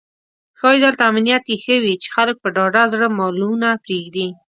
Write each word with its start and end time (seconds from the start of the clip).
ښایي 0.59 0.79
دلته 0.85 1.01
امنیت 1.09 1.43
یې 1.51 1.57
ښه 1.63 1.75
وي 1.83 1.95
چې 2.03 2.07
خلک 2.15 2.35
په 2.43 2.47
ډاډه 2.55 2.83
زړه 2.93 3.07
مالونه 3.17 3.69
پرېږدي. 3.83 4.27